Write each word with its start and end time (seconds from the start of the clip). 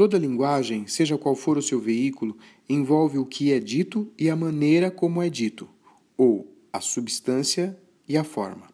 Toda 0.00 0.16
linguagem, 0.16 0.86
seja 0.86 1.18
qual 1.18 1.34
for 1.34 1.58
o 1.58 1.62
seu 1.62 1.78
veículo, 1.78 2.34
envolve 2.66 3.18
o 3.18 3.26
que 3.26 3.52
é 3.52 3.60
dito 3.60 4.10
e 4.18 4.30
a 4.30 4.34
maneira 4.34 4.90
como 4.90 5.22
é 5.22 5.28
dito, 5.28 5.68
ou 6.16 6.50
a 6.72 6.80
substância 6.80 7.78
e 8.08 8.16
a 8.16 8.24
forma. 8.24 8.70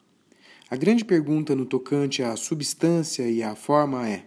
A 0.70 0.76
grande 0.76 1.04
pergunta 1.04 1.52
no 1.56 1.66
tocante 1.66 2.22
à 2.22 2.36
substância 2.36 3.28
e 3.28 3.42
à 3.42 3.56
forma 3.56 4.08
é: 4.08 4.24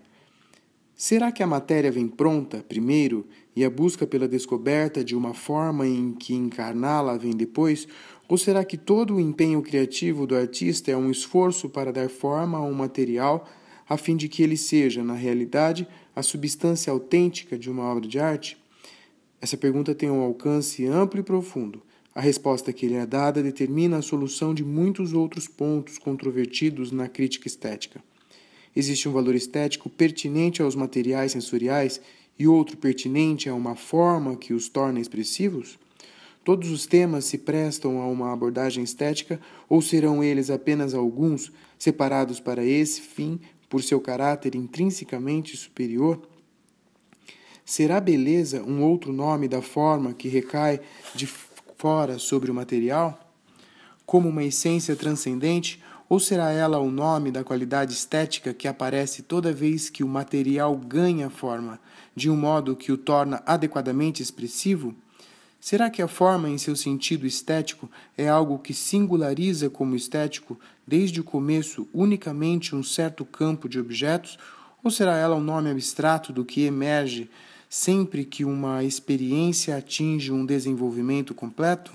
será 0.94 1.32
que 1.32 1.42
a 1.42 1.48
matéria 1.48 1.90
vem 1.90 2.06
pronta 2.06 2.66
primeiro 2.68 3.26
e 3.56 3.64
a 3.64 3.70
busca 3.70 4.06
pela 4.06 4.28
descoberta 4.28 5.02
de 5.02 5.16
uma 5.16 5.34
forma 5.34 5.88
em 5.88 6.12
que 6.12 6.34
encarná-la 6.34 7.16
vem 7.16 7.32
depois? 7.32 7.88
Ou 8.28 8.38
será 8.38 8.66
que 8.66 8.78
todo 8.78 9.16
o 9.16 9.22
empenho 9.22 9.62
criativo 9.62 10.28
do 10.28 10.36
artista 10.36 10.92
é 10.92 10.98
um 10.98 11.10
esforço 11.10 11.70
para 11.70 11.94
dar 11.94 12.10
forma 12.10 12.58
a 12.58 12.62
um 12.62 12.74
material 12.74 13.48
a 13.90 13.98
fim 13.98 14.16
de 14.16 14.30
que 14.30 14.44
ele 14.44 14.56
seja, 14.56 15.04
na 15.04 15.16
realidade, 15.16 15.88
a 16.16 16.22
substância 16.22 16.94
autêntica 16.94 17.58
de 17.58 17.72
uma 17.72 17.84
obra 17.86 18.08
de 18.08 18.20
arte? 18.20 18.56
Essa 19.42 19.58
pergunta 19.58 19.96
tem 19.96 20.12
um 20.12 20.22
alcance 20.22 20.86
amplo 20.86 21.20
e 21.20 21.24
profundo. 21.24 21.82
A 22.14 22.22
resposta 22.22 22.72
que 22.72 22.88
lhe 22.88 22.94
é 22.94 23.06
dada 23.06 23.42
determina 23.42 23.98
a 23.98 24.02
solução 24.04 24.54
de 24.54 24.64
muitos 24.64 25.14
outros 25.14 25.48
pontos 25.48 25.98
controvertidos 25.98 26.92
na 26.92 27.08
crítica 27.08 27.48
estética. 27.48 28.04
Existe 28.76 29.10
um 29.10 29.12
valor 29.12 29.34
estético 29.34 29.90
pertinente 29.90 30.62
aos 30.62 30.76
materiais 30.76 31.32
sensoriais 31.32 32.00
e 32.38 32.48
outro 32.48 32.78
pertinente 32.78 33.50
a 33.50 33.56
uma 33.56 33.76
forma 33.76 34.36
que 34.36 34.54
os 34.54 34.70
torna 34.70 35.00
expressivos? 35.00 35.80
Todos 36.44 36.70
os 36.70 36.86
temas 36.86 37.26
se 37.26 37.40
prestam 37.40 38.02
a 38.02 38.08
uma 38.08 38.32
abordagem 38.32 38.84
estética 38.84 39.40
ou 39.68 39.82
serão 39.82 40.24
eles 40.24 40.50
apenas 40.50 40.94
alguns, 40.94 41.52
separados 41.78 42.40
para 42.40 42.64
esse 42.64 43.02
fim 43.02 43.40
por 43.70 43.84
seu 43.84 44.02
caráter 44.02 44.56
intrinsecamente 44.56 45.56
superior? 45.56 46.20
Será 47.64 48.00
beleza 48.00 48.64
um 48.64 48.84
outro 48.84 49.14
nome 49.14 49.48
da 49.48 49.62
forma 49.62 50.12
que 50.12 50.28
recai 50.28 50.82
de 51.14 51.28
fora 51.78 52.18
sobre 52.18 52.50
o 52.50 52.54
material? 52.54 53.32
Como 54.06 54.28
uma 54.28 54.44
essência 54.44 54.96
transcendente? 54.96 55.80
Ou 56.10 56.20
será 56.20 56.52
ela 56.52 56.80
o 56.80 56.90
nome 56.90 57.30
da 57.30 57.44
qualidade 57.44 57.94
estética 57.94 58.52
que 58.52 58.68
aparece 58.68 59.22
toda 59.22 59.54
vez 59.54 59.92
que 59.92 60.04
o 60.04 60.08
material 60.08 60.76
ganha 60.76 61.30
forma, 61.30 61.80
de 62.16 62.28
um 62.28 62.36
modo 62.36 62.76
que 62.76 62.92
o 62.92 62.98
torna 62.98 63.44
adequadamente 63.46 64.24
expressivo? 64.24 64.96
Será 65.60 65.90
que 65.90 66.02
a 66.02 66.08
forma, 66.08 66.50
em 66.50 66.58
seu 66.58 66.76
sentido 66.76 67.28
estético, 67.28 67.90
é 68.18 68.30
algo 68.30 68.60
que 68.60 68.74
singulariza 68.74 69.70
como 69.70 69.96
estético, 69.96 70.58
desde 70.88 71.20
o 71.20 71.24
começo, 71.24 71.88
unicamente 71.94 72.76
um 72.76 72.82
certo 72.82 73.26
campo 73.26 73.68
de 73.68 73.80
objetos? 73.80 74.40
Ou 74.82 74.90
será 74.90 75.18
ela 75.18 75.36
um 75.36 75.44
nome 75.44 75.70
abstrato 75.70 76.32
do 76.32 76.46
que 76.46 76.62
emerge 76.62 77.30
sempre 77.70 78.24
que 78.24 78.46
uma 78.46 78.84
experiência 78.84 79.76
atinge 79.76 80.32
um 80.32 80.46
desenvolvimento 80.46 81.36
completo? 81.36 81.92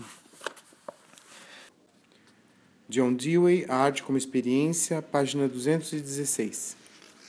John 2.86 3.14
Dewey, 3.14 3.64
Arte 3.66 4.02
como 4.02 4.18
Experiência, 4.18 5.00
página 5.00 5.48
216. 5.48 6.83